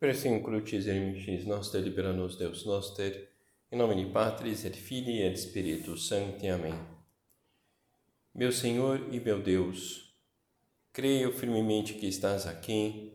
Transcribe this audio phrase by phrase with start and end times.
[0.00, 3.28] Persim crucis eremicis noster libera nos Deus noster,
[3.70, 6.48] em nome de Patris et Filii et Spiritus Sancti.
[6.48, 6.72] Amém.
[8.34, 10.16] Meu Senhor e meu Deus,
[10.90, 13.12] creio firmemente que estás aqui,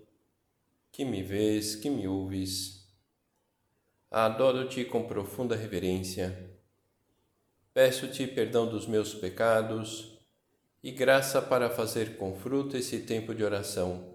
[0.91, 2.87] que me vês, que me ouves.
[4.11, 6.55] Adoro-te com profunda reverência.
[7.73, 10.19] Peço-te perdão dos meus pecados
[10.83, 14.14] e graça para fazer com fruto esse tempo de oração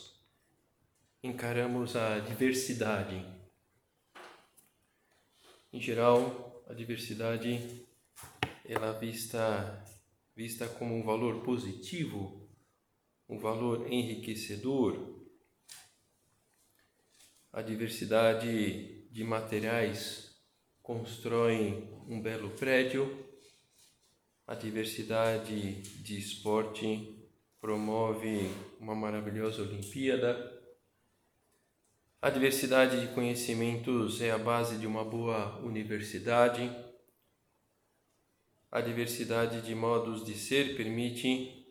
[1.23, 3.23] encaramos a diversidade.
[5.71, 7.85] Em geral, a diversidade
[8.65, 9.83] ela vista
[10.35, 12.49] vista como um valor positivo,
[13.29, 15.21] um valor enriquecedor.
[17.53, 20.35] A diversidade de materiais
[20.81, 23.27] constrói um belo prédio.
[24.47, 27.29] A diversidade de esporte
[27.59, 30.50] promove uma maravilhosa Olimpíada.
[32.23, 36.69] A diversidade de conhecimentos é a base de uma boa universidade.
[38.71, 41.65] A diversidade de modos de ser permite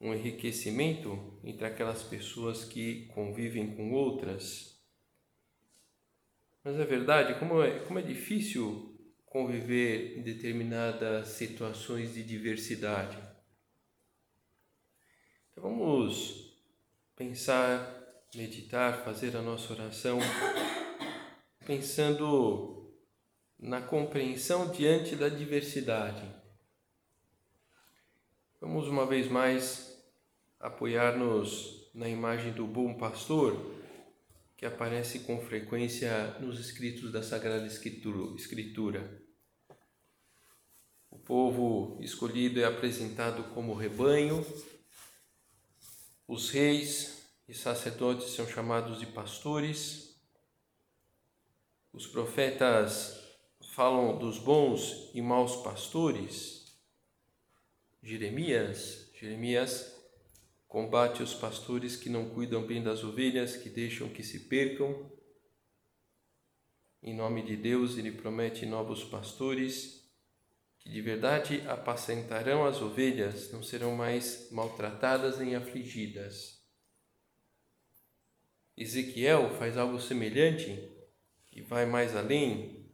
[0.00, 4.80] um enriquecimento entre aquelas pessoas que convivem com outras.
[6.62, 8.96] Mas é verdade, como é, como é difícil
[9.26, 13.18] conviver em determinadas situações de diversidade.
[15.50, 16.56] Então vamos
[17.16, 17.99] pensar
[18.34, 20.18] meditar, fazer a nossa oração
[21.66, 22.94] pensando
[23.58, 26.26] na compreensão diante da diversidade.
[28.60, 29.98] Vamos uma vez mais
[30.60, 33.78] apoiar-nos na imagem do bom pastor
[34.56, 39.22] que aparece com frequência nos escritos da Sagrada Escritura.
[41.10, 44.46] O povo escolhido é apresentado como rebanho,
[46.28, 47.19] os reis
[47.50, 50.16] e sacerdotes são chamados de pastores.
[51.92, 53.20] Os profetas
[53.74, 56.78] falam dos bons e maus pastores.
[58.00, 60.00] Jeremias, Jeremias
[60.68, 65.10] combate os pastores que não cuidam bem das ovelhas, que deixam que se percam.
[67.02, 70.08] Em nome de Deus, ele promete novos pastores
[70.78, 76.59] que de verdade apacentarão as ovelhas, não serão mais maltratadas nem afligidas.
[78.80, 80.90] Ezequiel faz algo semelhante
[81.52, 82.90] e vai mais além.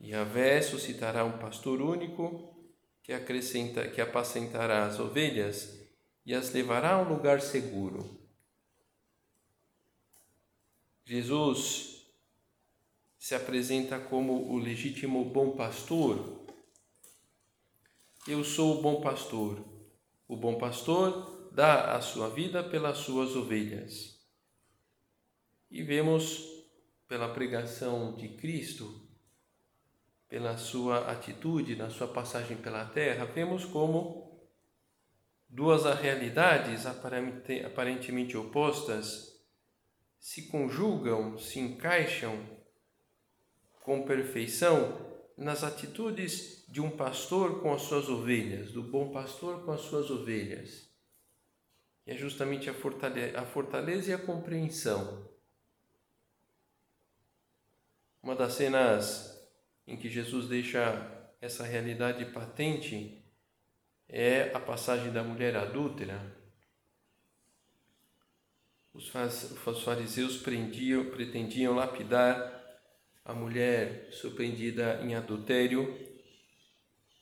[0.00, 2.56] Yahvé suscitará um pastor único
[3.02, 5.76] que acrescenta, que apacentará as ovelhas
[6.24, 8.20] e as levará a um lugar seguro.
[11.04, 12.06] Jesus
[13.18, 16.46] se apresenta como o legítimo bom pastor.
[18.28, 19.64] Eu sou o bom pastor.
[20.28, 24.15] O bom pastor dá a sua vida pelas suas ovelhas.
[25.70, 26.44] E vemos
[27.08, 29.06] pela pregação de Cristo,
[30.28, 34.50] pela sua atitude na sua passagem pela terra, vemos como
[35.48, 39.36] duas realidades aparentemente opostas
[40.18, 42.44] se conjugam, se encaixam
[43.82, 45.06] com perfeição
[45.36, 50.10] nas atitudes de um pastor com as suas ovelhas, do bom pastor com as suas
[50.10, 50.90] ovelhas.
[52.04, 55.28] E é justamente a fortaleza, a fortaleza e a compreensão
[58.26, 59.40] uma das cenas
[59.86, 63.24] em que Jesus deixa essa realidade patente
[64.08, 66.36] é a passagem da mulher adúltera.
[68.92, 69.08] Os
[69.84, 72.52] fariseus prendiam, pretendiam lapidar
[73.24, 75.96] a mulher surpreendida em adultério.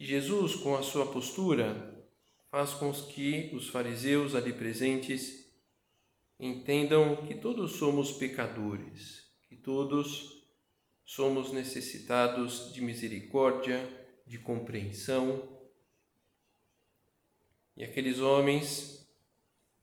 [0.01, 2.03] E Jesus, com a sua postura,
[2.51, 5.53] faz com que os fariseus ali presentes
[6.41, 10.34] entendam que todos somos pecadores, que todos
[11.05, 13.87] somos necessitados de misericórdia,
[14.27, 15.49] de compreensão.
[17.77, 19.07] E aqueles homens,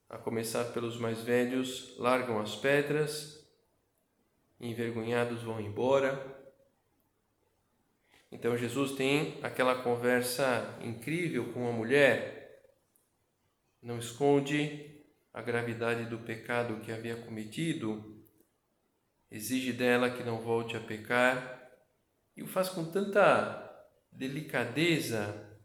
[0.10, 3.48] a começar pelos mais velhos, largam as pedras,
[4.60, 6.40] envergonhados vão embora.
[8.32, 12.42] Então Jesus tem aquela conversa incrível com a mulher,
[13.82, 15.04] não esconde
[15.34, 18.11] a gravidade do pecado que havia cometido,
[19.32, 21.72] exige dela que não volte a pecar
[22.36, 25.58] e o faz com tanta delicadeza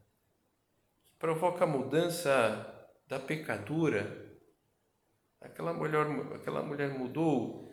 [1.04, 4.24] que provoca a mudança da pecadura.
[5.40, 7.66] Aquela mulher, aquela mulher mudou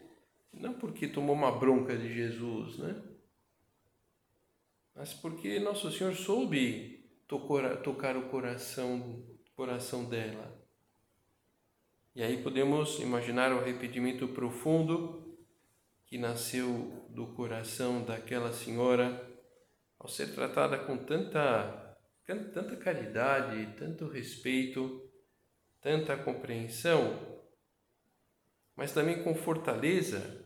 [0.51, 3.01] não porque tomou uma bronca de Jesus, né?
[4.95, 9.25] Mas porque Nosso Senhor soube tocar, tocar o coração,
[9.55, 10.63] coração dela.
[12.15, 15.22] E aí podemos imaginar o arrependimento profundo
[16.13, 19.19] que nasceu do coração daquela senhora
[19.97, 25.09] ao ser tratada com tanta, tanta caridade, tanto respeito,
[25.81, 27.19] tanta compreensão,
[28.75, 30.45] mas também com fortaleza.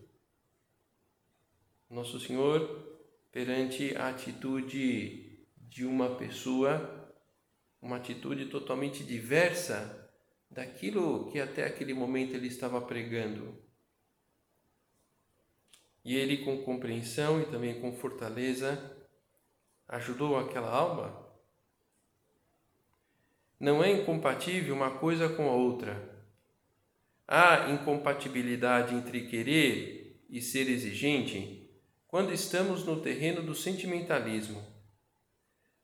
[1.90, 7.14] Nosso Senhor, perante a atitude de uma pessoa,
[7.82, 10.10] uma atitude totalmente diversa
[10.50, 13.67] daquilo que até aquele momento ele estava pregando.
[16.08, 18.96] E ele, com compreensão e também com fortaleza,
[19.90, 21.28] ajudou aquela alma.
[23.60, 26.18] Não é incompatível uma coisa com a outra.
[27.28, 31.70] Há incompatibilidade entre querer e ser exigente
[32.08, 34.66] quando estamos no terreno do sentimentalismo.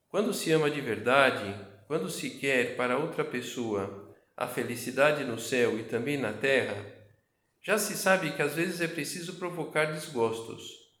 [0.08, 1.54] Quando se ama de verdade,
[1.86, 6.93] quando se quer para outra pessoa a felicidade no céu e também na terra,
[7.64, 10.92] já se sabe que às vezes é preciso provocar desgostos.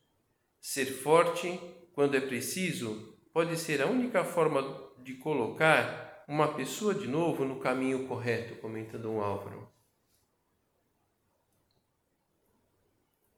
[0.58, 1.60] Ser forte,
[1.92, 4.62] quando é preciso, pode ser a única forma
[5.02, 9.68] de colocar uma pessoa de novo no caminho correto, comenta Dom Álvaro.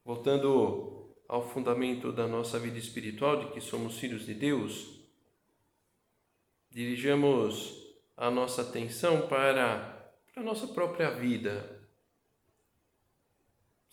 [0.05, 5.00] Voltando ao fundamento da nossa vida espiritual, de que somos filhos de Deus,
[6.70, 7.75] dirijamos
[8.17, 11.75] a nossa atenção para, para a nossa própria vida.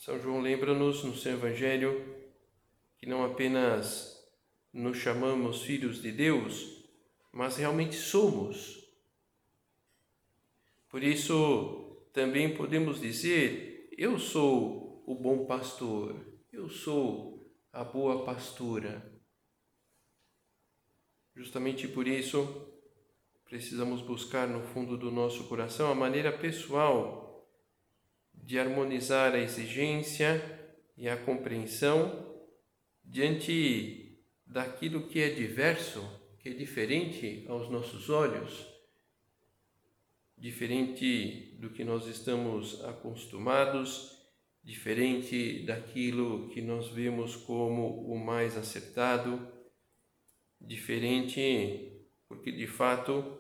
[0.04, 2.14] São João lembra-nos no seu Evangelho
[2.98, 4.22] que não apenas
[4.74, 6.84] nos chamamos filhos de Deus,
[7.32, 8.84] mas realmente somos.
[10.90, 16.20] Por isso, também podemos dizer: Eu sou o bom pastor,
[16.52, 19.10] eu sou a boa pastora.
[21.34, 22.68] Justamente por isso,
[23.46, 27.23] precisamos buscar no fundo do nosso coração a maneira pessoal
[28.44, 30.42] de harmonizar a exigência
[30.98, 32.44] e a compreensão
[33.04, 36.02] diante daquilo que é diverso,
[36.40, 38.68] que é diferente aos nossos olhos,
[40.38, 44.12] diferente do que nós estamos acostumados,
[44.62, 49.48] diferente daquilo que nós vemos como o mais acertado,
[50.60, 51.94] diferente
[52.28, 53.40] porque de fato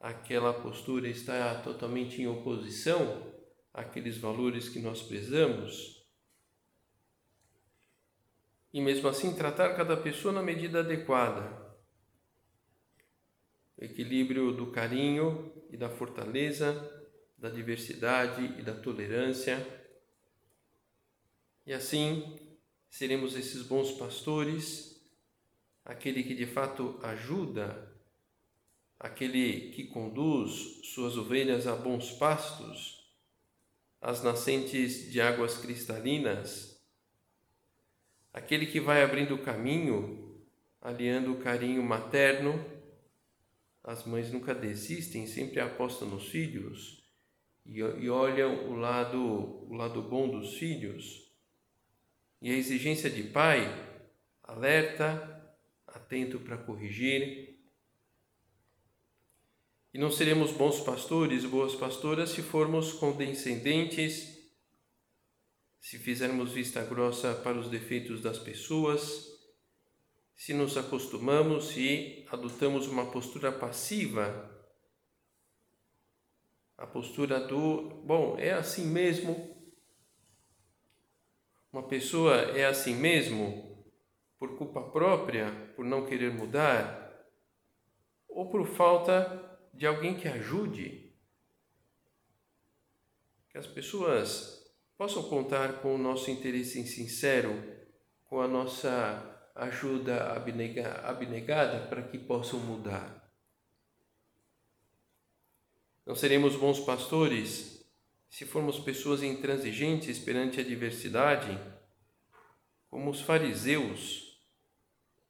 [0.00, 3.27] aquela postura está totalmente em oposição
[3.78, 6.04] àqueles valores que nós prezamos.
[8.72, 11.66] E mesmo assim, tratar cada pessoa na medida adequada.
[13.76, 16.72] O equilíbrio do carinho e da fortaleza,
[17.38, 19.56] da diversidade e da tolerância.
[21.64, 22.36] E assim
[22.90, 25.08] seremos esses bons pastores,
[25.84, 27.96] aquele que de fato ajuda
[28.98, 32.97] aquele que conduz suas ovelhas a bons pastos,
[34.00, 36.80] às nascentes de águas cristalinas,
[38.32, 40.40] aquele que vai abrindo caminho,
[40.80, 42.64] aliando o carinho materno.
[43.82, 47.02] As mães nunca desistem, sempre apostam nos filhos
[47.68, 51.30] e, e olham o lado, o lado bom dos filhos.
[52.40, 53.66] E a exigência de pai,
[54.42, 55.54] alerta,
[55.86, 57.47] atento para corrigir,
[59.92, 64.38] e não seremos bons pastores, boas pastoras, se formos condescendentes,
[65.80, 69.26] se fizermos vista grossa para os defeitos das pessoas,
[70.36, 74.54] se nos acostumamos e adotamos uma postura passiva,
[76.76, 79.56] a postura do, bom, é assim mesmo.
[81.72, 83.84] Uma pessoa é assim mesmo
[84.38, 87.26] por culpa própria, por não querer mudar,
[88.28, 91.14] ou por falta de alguém que ajude,
[93.48, 97.62] que as pessoas possam contar com o nosso interesse sincero,
[98.24, 100.32] com a nossa ajuda
[101.04, 103.32] abnegada para que possam mudar.
[106.04, 107.88] Não seremos bons pastores
[108.28, 111.56] se formos pessoas intransigentes perante a diversidade,
[112.90, 114.42] como os fariseus,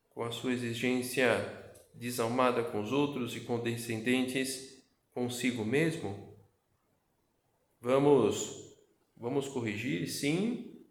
[0.08, 1.67] com a sua exigência
[1.98, 6.36] desalmada com os outros e condescendentes consigo mesmo?
[7.80, 8.66] Vamos
[9.16, 10.84] vamos corrigir, sim,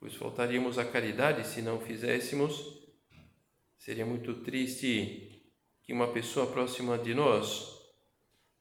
[0.00, 2.78] pois faltaríamos a caridade se não fizéssemos.
[3.76, 5.42] Seria muito triste
[5.82, 7.78] que uma pessoa próxima de nós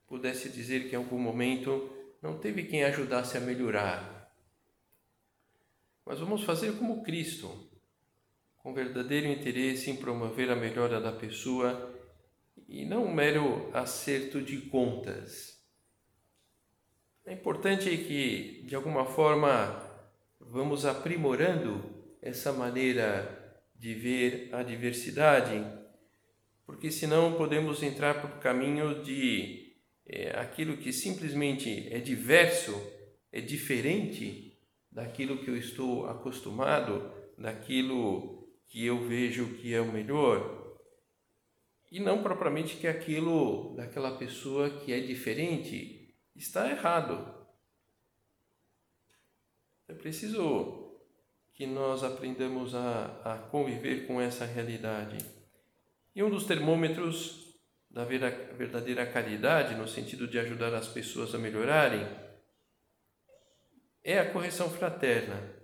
[0.06, 1.90] pudesse dizer que em algum momento
[2.22, 4.32] não teve quem ajudasse a melhorar.
[6.06, 7.70] Mas vamos fazer como Cristo,
[8.68, 11.90] com verdadeiro interesse em promover a melhora da pessoa
[12.68, 15.58] e não um mero acerto de contas.
[17.26, 19.82] É importante que, de alguma forma,
[20.38, 21.82] vamos aprimorando
[22.22, 25.66] essa maneira de ver a diversidade,
[26.66, 32.76] porque senão podemos entrar por caminho de é, aquilo que simplesmente é diverso,
[33.32, 34.60] é diferente
[34.92, 38.37] daquilo que eu estou acostumado, daquilo
[38.68, 40.78] que eu vejo que é o melhor,
[41.92, 47.34] e não propriamente que aquilo daquela pessoa que é diferente está errado.
[49.88, 51.00] É preciso
[51.54, 55.18] que nós aprendamos a, a conviver com essa realidade.
[56.14, 57.58] E um dos termômetros
[57.90, 62.06] da verdadeira caridade, no sentido de ajudar as pessoas a melhorarem,
[64.04, 65.57] é a correção fraterna.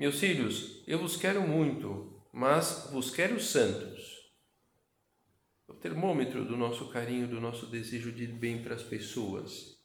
[0.00, 4.32] Meus filhos, eu vos quero muito, mas vos quero santos.
[5.68, 9.78] O termômetro do nosso carinho, do nosso desejo de bem para as pessoas.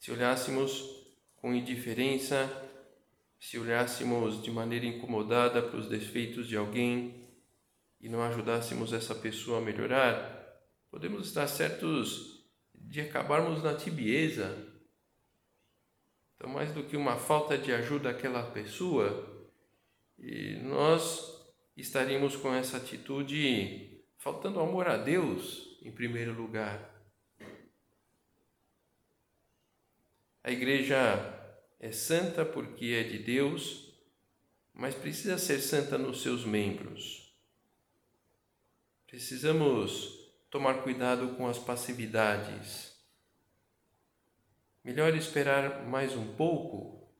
[0.00, 1.06] Se olhássemos
[1.36, 2.50] com indiferença,
[3.38, 7.28] se olhássemos de maneira incomodada para os defeitos de alguém
[8.00, 14.65] e não ajudássemos essa pessoa a melhorar, podemos estar certos de acabarmos na tibieza.
[16.46, 19.50] Então, mais do que uma falta de ajuda àquela pessoa,
[20.62, 21.44] nós
[21.76, 26.94] estaríamos com essa atitude faltando amor a Deus em primeiro lugar.
[30.44, 30.96] A igreja
[31.80, 33.92] é santa porque é de Deus,
[34.72, 37.36] mas precisa ser santa nos seus membros.
[39.04, 42.95] Precisamos tomar cuidado com as passividades.
[44.86, 47.10] Melhor esperar mais um pouco.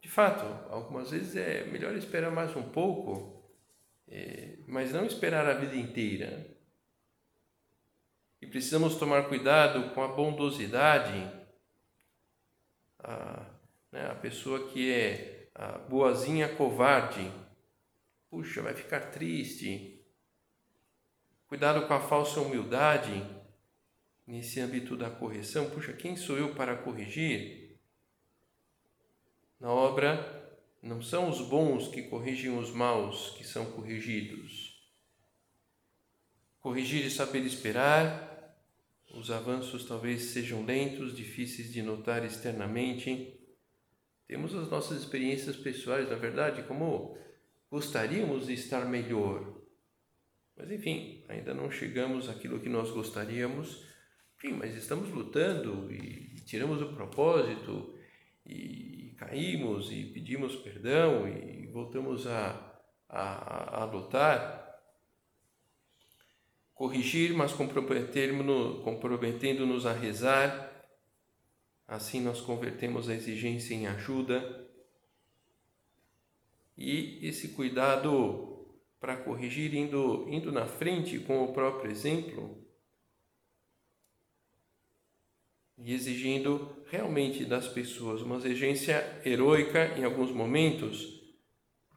[0.00, 3.42] De fato, algumas vezes é melhor esperar mais um pouco,
[4.06, 6.46] é, mas não esperar a vida inteira.
[8.40, 11.28] E precisamos tomar cuidado com a bondosidade
[13.00, 13.44] a,
[13.90, 17.28] né, a pessoa que é a boazinha covarde,
[18.30, 20.00] puxa, vai ficar triste.
[21.48, 23.35] Cuidado com a falsa humildade
[24.26, 25.70] nesse âmbito da correção.
[25.70, 27.78] Puxa, quem sou eu para corrigir?
[29.60, 34.76] Na obra, não são os bons que corrigem os maus que são corrigidos.
[36.60, 38.26] Corrigir e saber esperar
[39.14, 43.40] os avanços talvez sejam lentos, difíceis de notar externamente.
[44.26, 47.16] Temos as nossas experiências pessoais, na verdade, como
[47.70, 49.56] gostaríamos de estar melhor.
[50.56, 53.86] Mas enfim, ainda não chegamos àquilo que nós gostaríamos.
[54.46, 57.92] Enfim, mas estamos lutando e tiramos o propósito
[58.46, 64.64] e caímos e pedimos perdão e voltamos a, a, a lutar
[66.74, 70.72] corrigir, mas comprometendo-nos a rezar.
[71.88, 74.64] Assim nós convertemos a exigência em ajuda.
[76.78, 78.64] E esse cuidado
[79.00, 82.64] para corrigir, indo, indo na frente com o próprio exemplo
[85.78, 91.20] e exigindo realmente das pessoas uma exigência heróica em alguns momentos,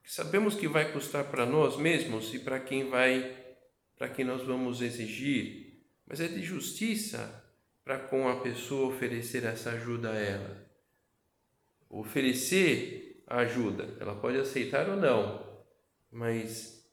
[0.05, 3.37] sabemos que vai custar para nós mesmos e para quem vai
[3.97, 7.43] para que nós vamos exigir, mas é de justiça
[7.83, 10.69] para com a pessoa oferecer essa ajuda a ela.
[11.89, 15.65] Oferecer a ajuda, ela pode aceitar ou não,
[16.09, 16.87] mas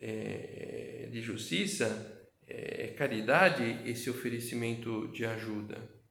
[0.00, 6.01] é, de justiça, é, é caridade esse oferecimento de ajuda.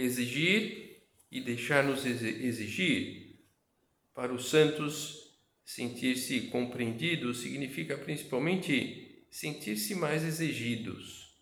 [0.00, 3.38] Exigir e deixar-nos exigir
[4.14, 5.20] para os santos
[5.70, 11.40] Sentir-se compreendido significa principalmente sentir-se mais exigidos.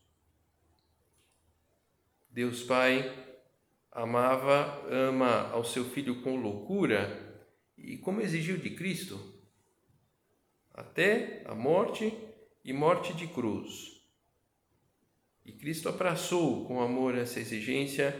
[2.28, 3.10] Deus Pai
[3.90, 7.42] amava, ama ao seu filho com loucura
[7.78, 9.18] e como exigiu de Cristo,
[10.74, 12.12] até a morte
[12.62, 14.04] e morte de cruz.
[15.42, 18.12] E Cristo abraçou com amor essa exigência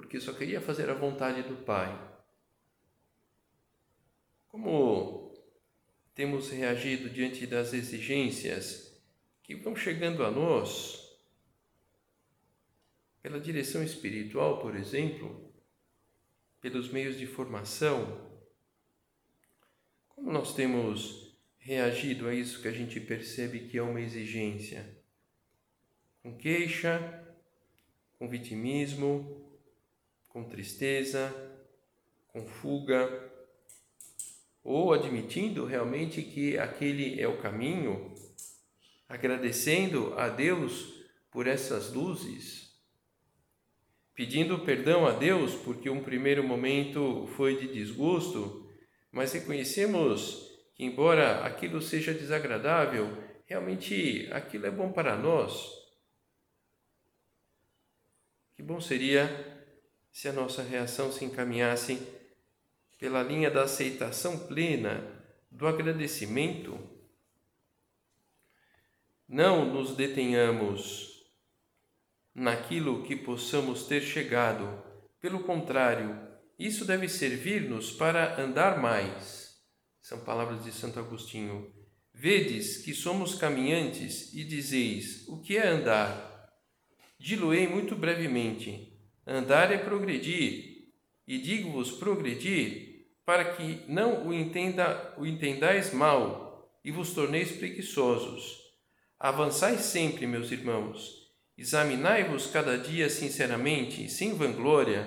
[0.00, 1.88] porque só queria fazer a vontade do Pai.
[4.48, 5.34] Como
[6.14, 8.98] temos reagido diante das exigências
[9.42, 10.98] que vão chegando a nós
[13.22, 15.52] pela direção espiritual, por exemplo,
[16.60, 18.30] pelos meios de formação.
[20.08, 24.98] Como nós temos reagido a isso que a gente percebe que é uma exigência?
[26.22, 27.26] Com queixa,
[28.18, 29.49] com vitimismo,
[30.30, 31.34] com tristeza,
[32.28, 33.30] com fuga,
[34.62, 38.14] ou admitindo realmente que aquele é o caminho,
[39.08, 42.80] agradecendo a Deus por essas luzes,
[44.14, 48.70] pedindo perdão a Deus porque um primeiro momento foi de desgosto,
[49.10, 55.68] mas reconhecemos que, embora aquilo seja desagradável, realmente aquilo é bom para nós.
[58.54, 59.49] Que bom seria
[60.12, 62.00] se a nossa reação se encaminhasse
[62.98, 65.02] pela linha da aceitação plena,
[65.50, 66.78] do agradecimento.
[69.26, 71.24] Não nos detenhamos
[72.34, 74.82] naquilo que possamos ter chegado.
[75.20, 76.18] Pelo contrário,
[76.58, 79.58] isso deve servir-nos para andar mais.
[80.00, 81.72] São palavras de Santo Agostinho.
[82.12, 86.52] Vedes que somos caminhantes e dizeis: o que é andar?
[87.18, 88.89] Diluei muito brevemente.
[89.26, 90.88] Andar é progredir,
[91.26, 98.58] e digo-vos progredir para que não o, entenda, o entendais mal e vos torneis preguiçosos.
[99.18, 101.30] Avançai sempre, meus irmãos.
[101.56, 105.06] Examinai-vos cada dia sinceramente, sem vanglória,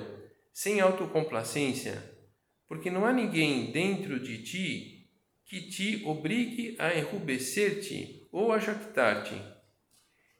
[0.53, 2.01] sem autocomplacência,
[2.67, 5.09] porque não há ninguém dentro de ti
[5.45, 9.35] que te obrigue a enrubescer-te ou a jactar-te.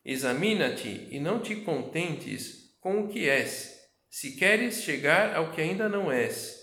[0.05, 5.89] Examina-te e não te contentes com o que és, se queres chegar ao que ainda
[5.89, 6.61] não és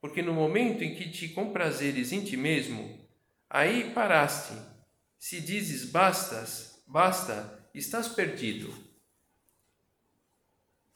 [0.00, 2.98] porque no momento em que te comprazeres em ti mesmo,
[3.48, 4.54] aí paraste.
[5.18, 8.72] Se dizes bastas, basta, estás perdido.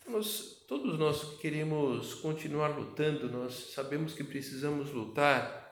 [0.06, 5.62] Nós, todos nós queremos continuar lutando, nós sabemos que precisamos lutar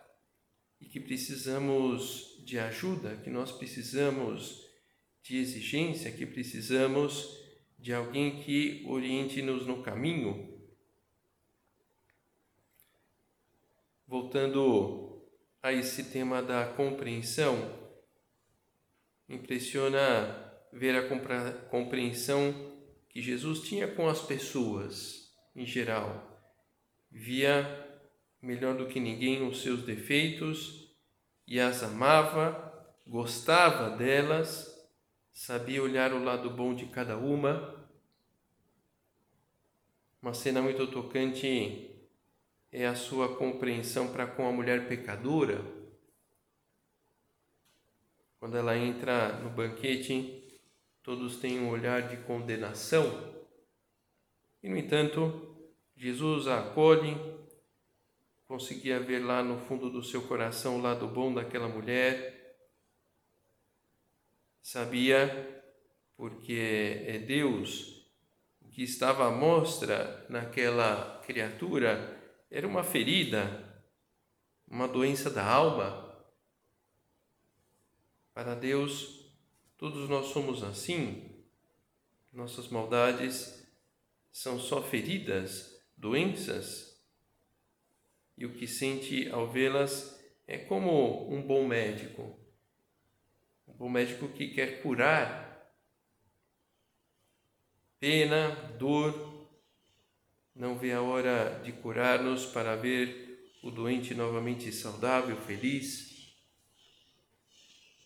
[0.78, 4.60] e que precisamos de ajuda, que nós precisamos
[5.22, 7.41] de exigência, que precisamos
[7.82, 10.50] de alguém que oriente-nos no caminho
[14.12, 15.26] Voltando
[15.62, 17.56] a esse tema da compreensão,
[19.26, 21.08] impressiona ver a
[21.70, 22.52] compreensão
[23.08, 26.30] que Jesus tinha com as pessoas em geral.
[27.10, 27.64] Via
[28.42, 30.94] melhor do que ninguém os seus defeitos
[31.48, 34.71] e as amava, gostava delas,
[35.32, 37.88] sabia olhar o lado bom de cada uma.
[40.20, 41.90] Uma cena muito tocante
[42.70, 45.64] é a sua compreensão para com a mulher pecadora.
[48.38, 50.60] Quando ela entra no banquete,
[51.02, 53.32] todos têm um olhar de condenação.
[54.62, 57.16] E, no entanto, Jesus a acolhe,
[58.46, 62.41] conseguia ver lá no fundo do seu coração o lado bom daquela mulher.
[64.62, 65.62] Sabia,
[66.16, 67.92] porque é Deus
[68.72, 72.18] que estava à mostra naquela criatura
[72.50, 73.82] era uma ferida,
[74.66, 76.10] uma doença da alma.
[78.32, 79.30] Para Deus,
[79.76, 81.44] todos nós somos assim.
[82.32, 83.62] Nossas maldades
[84.30, 86.98] são só feridas, doenças.
[88.38, 92.41] E o que sente ao vê-las é como um bom médico.
[93.66, 95.52] Bom médico que quer curar
[98.02, 99.48] pena, dor,
[100.56, 106.34] não vê a hora de curar-nos para ver o doente novamente saudável, feliz.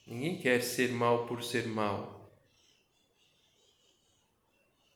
[0.07, 2.31] Ninguém quer ser mal por ser mal.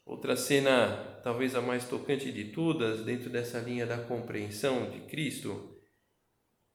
[0.04, 5.80] Outra cena, talvez a mais tocante de todas, dentro dessa linha da compreensão de Cristo,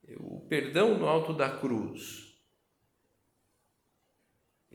[0.08, 2.25] é o perdão no alto da cruz.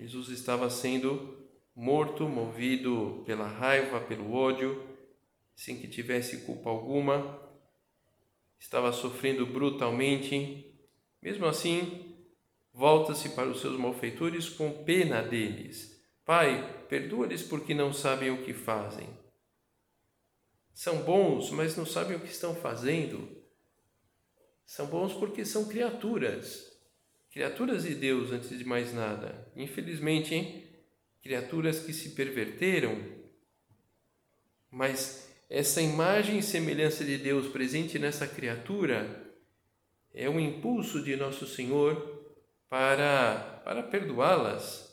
[0.00, 4.82] Jesus estava sendo morto, movido pela raiva, pelo ódio,
[5.54, 7.38] sem que tivesse culpa alguma,
[8.58, 10.74] estava sofrendo brutalmente.
[11.20, 12.16] Mesmo assim,
[12.72, 16.02] volta-se para os seus malfeitores com pena deles.
[16.24, 19.06] Pai, perdoa-lhes porque não sabem o que fazem.
[20.72, 23.28] São bons, mas não sabem o que estão fazendo.
[24.64, 26.69] São bons porque são criaturas.
[27.30, 29.50] Criaturas de Deus, antes de mais nada.
[29.56, 30.68] Infelizmente, hein?
[31.22, 32.98] criaturas que se perverteram,
[34.70, 39.34] mas essa imagem e semelhança de Deus presente nessa criatura
[40.12, 42.34] é um impulso de nosso Senhor
[42.68, 44.88] para, para perdoá-las.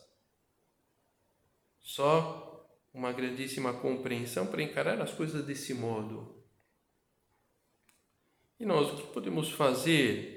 [1.79, 6.43] Só uma grandíssima compreensão para encarar as coisas desse modo.
[8.59, 10.36] E nós, o que podemos fazer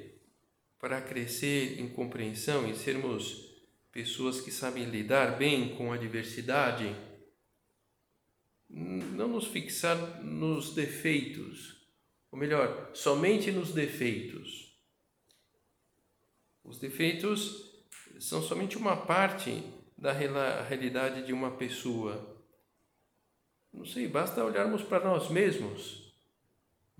[0.80, 3.48] para crescer em compreensão e sermos
[3.92, 6.94] pessoas que sabem lidar bem com a diversidade?
[8.68, 11.76] Não nos fixar nos defeitos,
[12.30, 14.76] ou melhor, somente nos defeitos.
[16.64, 17.84] Os defeitos
[18.18, 19.62] são somente uma parte
[19.98, 22.42] da realidade de uma pessoa.
[23.72, 26.10] Não sei, basta olharmos para nós mesmos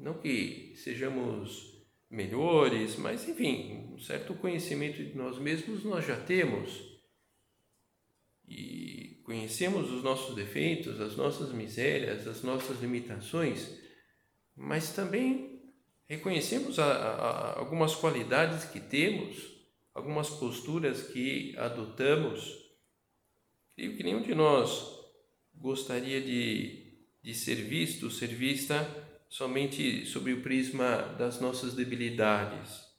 [0.01, 1.80] não que sejamos
[2.11, 6.90] melhores, mas enfim, um certo conhecimento de nós mesmos nós já temos.
[8.49, 13.79] E conhecemos os nossos defeitos, as nossas misérias, as nossas limitações,
[14.57, 15.62] mas também
[16.09, 19.37] reconhecemos a, a, algumas qualidades que temos,
[19.94, 22.59] algumas posturas que adotamos.
[23.77, 24.99] Creio que nenhum de nós
[25.55, 32.90] gostaria de, de ser visto, ser vista somente sob o prisma das nossas debilidades.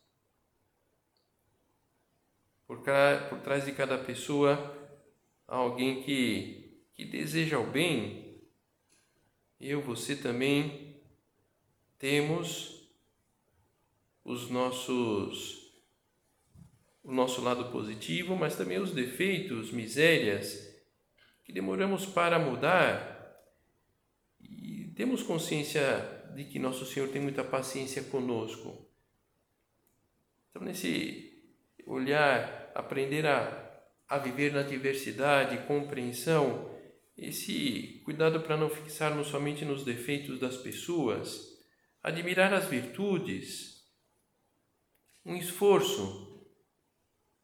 [2.65, 2.81] Por,
[3.29, 4.97] por trás de cada pessoa
[5.45, 8.41] há alguém que, que deseja o bem.
[9.59, 11.01] Eu, você também
[11.99, 12.89] temos
[14.23, 15.59] os nossos
[17.03, 20.71] o nosso lado positivo, mas também os defeitos, misérias
[21.43, 23.35] que demoramos para mudar.
[24.39, 28.89] E temos consciência de que Nosso Senhor tem muita paciência conosco.
[30.49, 31.31] Então, nesse
[31.85, 36.69] olhar, aprender a, a viver na diversidade, compreensão,
[37.17, 41.51] esse cuidado para não fixarmos somente nos defeitos das pessoas,
[42.01, 43.85] admirar as virtudes,
[45.25, 46.31] um esforço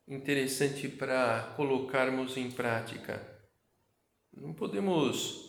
[0.08, 3.36] interessante para colocarmos em prática.
[4.34, 5.47] Não podemos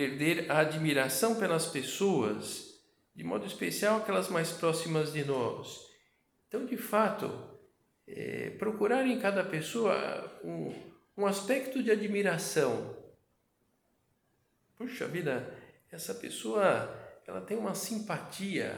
[0.00, 2.80] perder a admiração pelas pessoas,
[3.14, 5.90] de modo especial aquelas mais próximas de nós.
[6.48, 7.30] Então, de fato,
[8.06, 10.74] é, procurar em cada pessoa um,
[11.18, 12.96] um aspecto de admiração.
[14.78, 15.54] Puxa vida,
[15.92, 18.74] essa pessoa ela tem uma simpatia,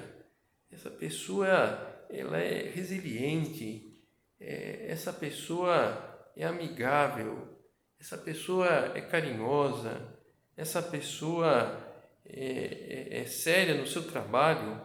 [0.72, 3.96] essa pessoa ela é resiliente,
[4.40, 7.60] é, essa pessoa é amigável,
[8.00, 10.11] essa pessoa é carinhosa,
[10.56, 11.80] essa pessoa
[12.24, 14.80] é, é, é séria no seu trabalho,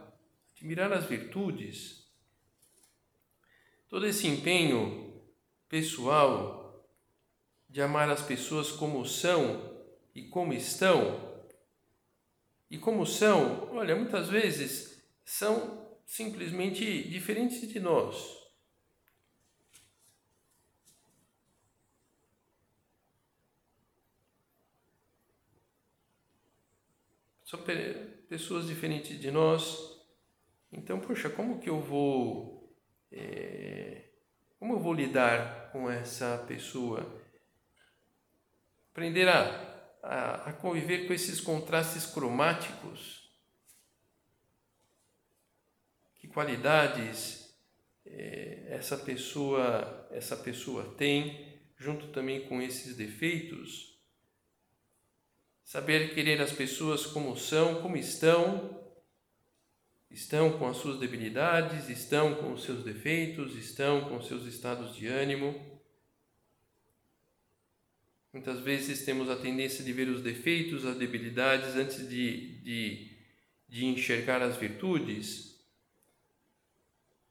[0.51, 2.07] admirar as virtudes,
[3.87, 5.21] todo esse empenho
[5.69, 6.85] pessoal
[7.69, 11.27] de amar as pessoas como são e como estão.
[12.69, 18.36] E como são, olha, muitas vezes são simplesmente diferentes de nós.
[27.47, 27.63] São
[28.27, 29.77] pessoas diferentes de nós.
[30.69, 32.77] Então, poxa, como que eu vou.
[33.09, 34.09] É,
[34.59, 37.23] como eu vou lidar com essa pessoa?
[38.91, 43.31] Aprender a, a, a conviver com esses contrastes cromáticos.
[46.15, 47.57] Que qualidades
[48.05, 53.96] é, essa pessoa essa pessoa tem, junto também com esses defeitos
[55.67, 58.81] saber querer as pessoas como são, como estão,
[60.09, 64.95] estão com as suas debilidades, estão com os seus defeitos, estão com os seus estados
[64.95, 65.53] de ânimo.
[68.31, 73.11] Muitas vezes temos a tendência de ver os defeitos, as debilidades, antes de, de,
[73.67, 75.59] de enxergar as virtudes.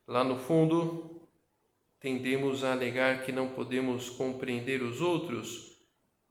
[0.07, 1.27] Lá no fundo,
[1.99, 5.66] tendemos a alegar que não podemos compreender os outros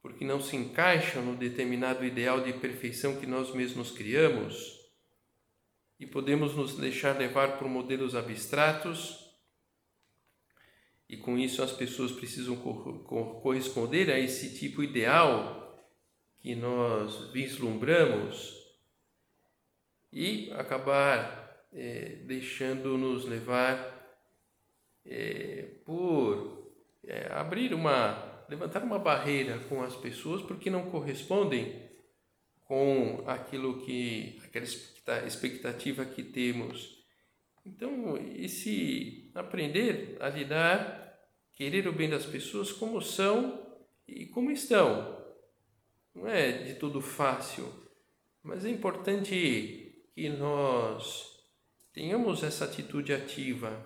[0.06, 4.80] porque não se encaixam no determinado ideal de perfeição que nós mesmos criamos,
[6.00, 9.36] e podemos nos deixar levar por modelos abstratos,
[11.10, 15.76] e com isso as pessoas precisam corresponder a esse tipo ideal
[16.38, 18.64] que nós vislumbramos
[20.14, 24.20] e acabar é, deixando-nos levar
[25.04, 26.72] é, por
[27.04, 31.86] é, abrir uma levantar uma barreira com as pessoas porque não correspondem
[32.66, 34.66] com aquilo que aquela
[35.26, 37.04] expectativa que temos.
[37.66, 41.20] Então, esse aprender a lidar,
[41.54, 43.66] querer o bem das pessoas como são
[44.08, 45.24] e como estão.
[46.14, 47.66] Não é de tudo fácil,
[48.42, 51.36] mas é importante que nós
[51.92, 53.86] tenhamos essa atitude ativa.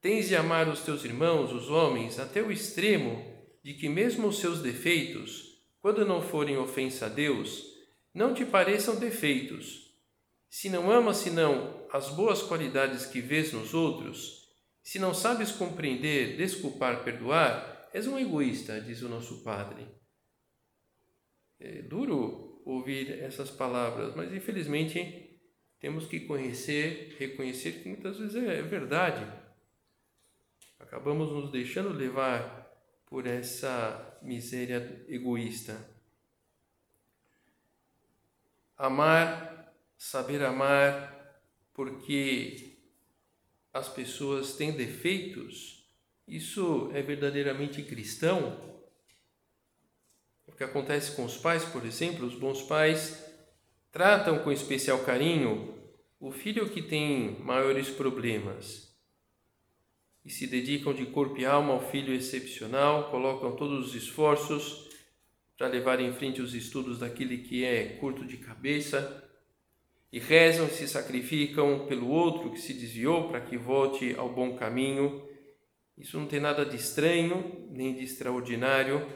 [0.00, 3.29] Tens de amar os teus irmãos, os homens, até o extremo
[3.62, 7.64] de que, mesmo os seus defeitos, quando não forem ofensa a Deus,
[8.12, 9.94] não te pareçam defeitos,
[10.48, 14.48] se não amas senão as boas qualidades que vês nos outros,
[14.82, 19.86] se não sabes compreender, desculpar, perdoar, és um egoísta, diz o nosso Padre.
[21.58, 25.40] É duro ouvir essas palavras, mas infelizmente
[25.78, 29.24] temos que conhecer, reconhecer que muitas vezes é verdade.
[30.78, 32.59] Acabamos nos deixando levar
[33.10, 35.76] por essa miséria egoísta.
[38.76, 41.42] Amar, saber amar,
[41.74, 42.78] porque
[43.72, 45.84] as pessoas têm defeitos,
[46.26, 48.80] isso é verdadeiramente cristão?
[50.46, 53.26] O que acontece com os pais, por exemplo, os bons pais
[53.90, 55.76] tratam com especial carinho
[56.20, 58.89] o filho que tem maiores problemas
[60.24, 64.88] e se dedicam de corpo e alma ao filho excepcional, colocam todos os esforços
[65.56, 69.28] para levar em frente os estudos daquele que é curto de cabeça
[70.12, 74.56] e rezam e se sacrificam pelo outro que se desviou para que volte ao bom
[74.56, 75.28] caminho.
[75.96, 79.06] Isso não tem nada de estranho nem de extraordinário,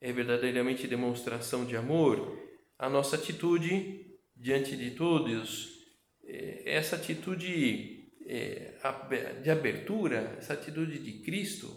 [0.00, 2.38] é verdadeiramente demonstração de amor.
[2.78, 5.84] A nossa atitude diante de todos,
[6.24, 8.69] é, essa atitude é,
[9.42, 11.74] de abertura, essa atitude de Cristo,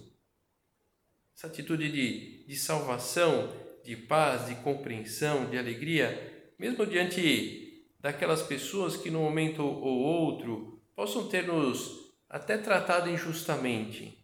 [1.36, 3.52] essa atitude de, de salvação,
[3.84, 10.82] de paz, de compreensão, de alegria, mesmo diante daquelas pessoas que, num momento ou outro,
[10.96, 14.18] possam ter nos até tratado injustamente.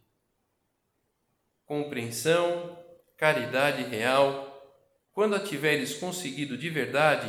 [1.64, 2.78] Compreensão,
[3.16, 4.50] caridade real,
[5.12, 7.28] quando a tiveres conseguido de verdade,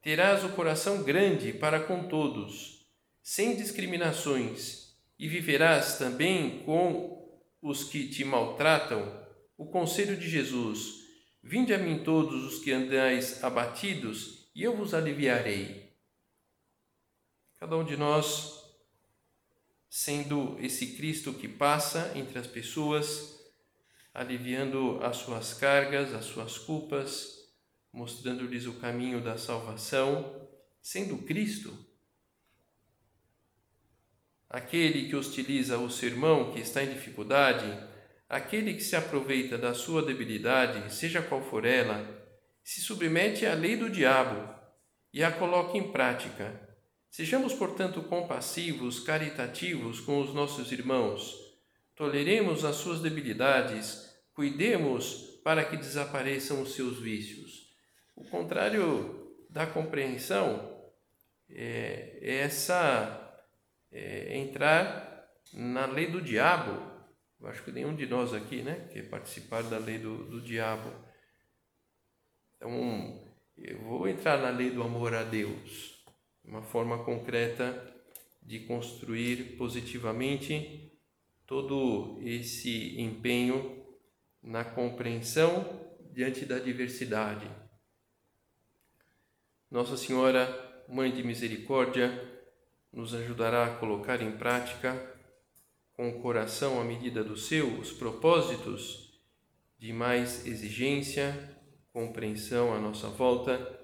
[0.00, 2.86] terás o coração grande para com todos,
[3.22, 4.81] sem discriminações,
[5.22, 9.24] e viverás também com os que te maltratam.
[9.56, 10.96] O conselho de Jesus:
[11.40, 15.96] Vinde a mim todos os que andais abatidos, e eu vos aliviarei.
[17.54, 18.64] Cada um de nós,
[19.88, 23.40] sendo esse Cristo que passa entre as pessoas,
[24.12, 27.48] aliviando as suas cargas, as suas culpas,
[27.92, 30.48] mostrando-lhes o caminho da salvação,
[30.82, 31.91] sendo Cristo
[34.52, 37.66] aquele que hostiliza o sermão que está em dificuldade,
[38.28, 42.06] aquele que se aproveita da sua debilidade, seja qual for ela,
[42.62, 44.54] se submete à lei do diabo
[45.12, 46.68] e a coloca em prática.
[47.10, 51.34] Sejamos, portanto, compassivos, caritativos com os nossos irmãos.
[51.96, 57.70] Toleremos as suas debilidades, cuidemos para que desapareçam os seus vícios.
[58.14, 60.78] O contrário da compreensão
[61.50, 63.21] é, é essa
[63.92, 66.90] é, entrar na lei do diabo.
[67.40, 70.90] Eu acho que nenhum de nós aqui, né, quer participar da lei do, do diabo.
[72.56, 76.04] Então, eu vou entrar na lei do amor a Deus,
[76.44, 77.92] uma forma concreta
[78.42, 80.92] de construir positivamente
[81.46, 83.84] todo esse empenho
[84.42, 85.80] na compreensão
[86.12, 87.62] diante da diversidade
[89.72, 92.31] nossa Senhora, Mãe de Misericórdia,
[92.92, 95.10] nos ajudará a colocar em prática,
[95.94, 99.20] com o coração à medida do seu, os propósitos
[99.78, 101.56] de mais exigência,
[101.92, 103.80] compreensão à nossa volta,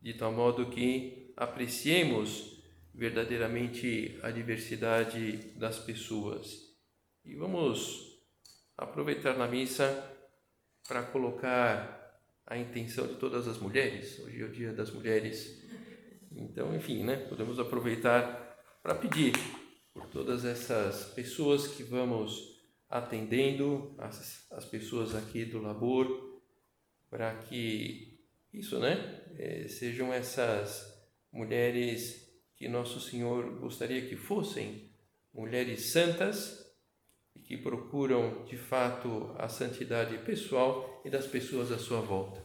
[0.00, 2.62] de tal modo que apreciemos
[2.94, 6.74] verdadeiramente a diversidade das pessoas.
[7.24, 8.22] E vamos
[8.76, 10.12] aproveitar na missa
[10.86, 14.18] para colocar a intenção de todas as mulheres.
[14.20, 15.65] Hoje é o Dia das Mulheres.
[16.36, 19.32] Então, enfim, né, podemos aproveitar para pedir
[19.92, 22.54] por todas essas pessoas que vamos
[22.88, 26.40] atendendo, as, as pessoas aqui do labor,
[27.08, 28.20] para que
[28.52, 30.94] isso, né, é, sejam essas
[31.32, 34.90] mulheres que Nosso Senhor gostaria que fossem
[35.32, 36.64] mulheres santas
[37.44, 42.44] que procuram de fato a santidade pessoal e das pessoas à sua volta.